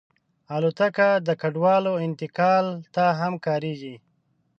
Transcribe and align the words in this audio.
الوتکه 0.55 1.09
د 1.27 1.29
کډوالو 1.41 1.93
انتقال 2.07 2.65
ته 2.95 3.05
هم 3.19 3.33
کارېږي. 3.45 3.95